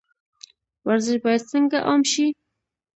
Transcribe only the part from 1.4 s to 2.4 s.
څنګه عام شي؟